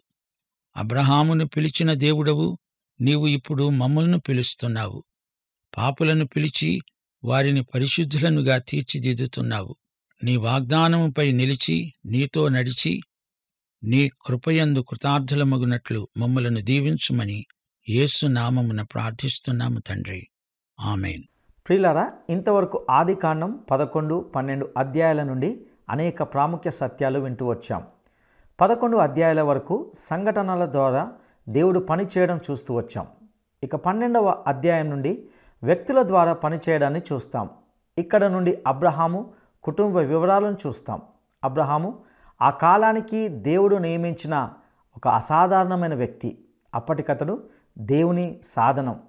అబ్రహామును 0.76 1.48
పిలిచిన 1.48 1.92
దేవుడవు 1.92 2.58
నీవు 3.00 3.26
ఇప్పుడు 3.26 3.68
మమ్మల్ని 3.68 4.20
పిలుస్తున్నావు. 4.20 5.04
పాపులను 5.76 6.26
పిలిచి 6.26 6.80
వారిని 7.24 7.62
పరిశుద్ధులనుగా 7.62 8.58
తీర్చిదిద్దుతున్నావు. 8.58 9.76
నీ 10.24 10.36
వాగ్దానముపై 10.36 11.32
నిలిచి 11.32 11.92
నీతో 12.06 12.48
నడిచి 12.48 13.00
నీ 13.84 14.08
కృపయందు 14.08 14.84
కృతార్థులమగునట్లు 14.88 16.08
మమ్మలను 16.16 16.60
దీవించుమని 16.60 17.46
యేసు 17.88 18.26
నామమున 18.26 18.82
ప్రార్థిస్తున్నాము 18.82 19.80
తండ్రి. 19.80 20.28
ఆమెన్. 20.80 21.22
ప్రియులారా 21.68 22.12
ఇంతవరకు 22.30 22.86
ఆది 22.90 23.14
కాండం 23.14 23.64
పదకొండు 23.70 24.32
పన్నెండు 24.36 24.74
అధ్యాయాల 24.76 25.22
నుండి 25.22 25.60
అనేక 25.90 26.22
ప్రాముఖ్య 26.22 26.70
సత్యాలు 26.70 27.18
వింటూ 27.20 27.46
వచ్చాం. 27.46 27.86
పదకొండు 28.60 28.96
అధ్యాయాల 28.96 29.42
వరకు 29.42 29.92
సంఘటనల 29.98 30.66
ద్వారా 30.66 31.12
దేవుడు 31.48 31.80
పని 31.80 32.06
చేయడం 32.18 32.40
చూస్తూ 32.50 32.74
వచ్చాం. 32.74 33.06
ఇక 33.62 33.76
పన్నెండవ 33.76 34.44
అధ్యాయం 34.46 34.90
నుండి 34.90 35.28
వ్యక్తుల 35.62 36.02
ద్వారా 36.02 36.32
పనిచేయడాన్ని 36.32 37.02
చూస్తాం. 37.12 37.50
ఇక్కడ 37.98 38.24
నుండి 38.24 38.62
అబ్రహాము 38.66 39.32
కుటుంబ 39.62 39.96
వివరాలను 39.96 40.56
చూస్తాం. 40.66 41.02
అబ్రహాము 41.44 41.98
ఆ 42.42 42.50
కాలానికి 42.50 43.28
దేవుడు 43.28 43.76
నియమించిన 43.76 44.50
ఒక 44.96 45.08
అసాధారణమైన 45.08 45.94
వ్యక్తి. 45.94 46.44
అప్పటికతడు 46.74 47.42
దేవుని 47.78 48.40
సాధనం. 48.44 49.00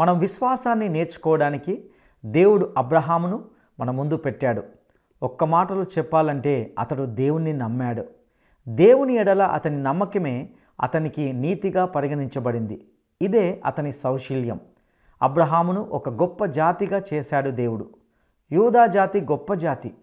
మనం 0.00 0.18
విశ్వాసాన్ని 0.18 0.88
నేర్చుకోవడానికి 0.88 1.90
దేవుడు 2.24 2.74
అబ్రహామును 2.78 3.44
మన 3.80 3.90
ముందు 3.90 4.16
పెట్టాడు. 4.16 4.62
ఒక్క 5.22 5.44
మాటలు 5.44 5.82
చెప్పాలంటే 5.82 6.74
అతడు 6.78 7.02
దేవుణ్ణి 7.02 7.52
నమ్మాడు. 7.52 8.15
దేవుని 8.68 9.14
ఎడల 9.14 9.42
అతని 9.42 9.82
నమ్మకమే 9.82 10.50
అతనికి 10.82 11.32
నీతిగా 11.32 11.84
పరిగణించబడింది. 11.84 12.88
ఇదే 13.22 13.62
అతని 13.66 13.92
సౌశీల్యం. 13.92 14.60
అబ్రహామును 15.22 15.80
ఒక 15.80 16.08
గొప్ప 16.08 16.44
జాతిగా 16.44 17.02
చేశాడు 17.14 17.50
దేవుడు. 17.50 17.90
యూదా 18.52 18.86
జాతి 18.86 19.20
గొప్ప 19.20 19.54
జాతి. 19.54 19.94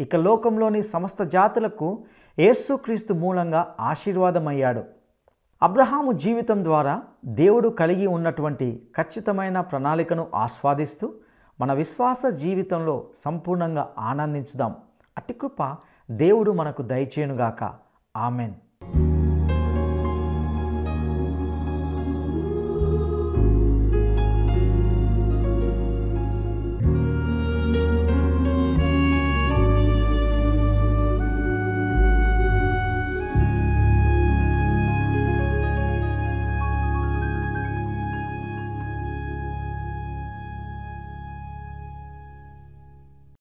ఇక 0.00 0.16
లోకంలోని 0.16 0.82
సమస్త 0.82 1.22
జాతులకు 1.22 2.04
యేసుక్రీస్తు 2.38 3.12
మూలంగా 3.12 3.74
ఆశీర్వాదమయ్యాడు. 3.80 4.84
అబ్రహాము 5.62 6.12
జీవితం 6.12 6.64
ద్వారా 6.64 7.02
దేవుడు 7.24 7.68
కలిగి 7.68 8.06
ఉన్నటువంటి 8.06 8.88
ఖచ్చితమైన 8.96 9.60
ప్రణాళికను 9.60 10.26
ఆస్వాదిస్తూ 10.34 11.14
మన 11.60 11.72
విశ్వాస 11.72 12.22
జీవితంలో 12.26 13.06
సంపూర్ణంగా 13.16 13.92
ఆనందించుదాం. 13.98 14.74
అట్టి 15.16 15.34
కృప 15.34 15.76
దేవుడు 16.10 16.50
మనకు 16.50 16.82
దయచేయునుగాక. 16.82 17.89
Amen. 18.14 19.09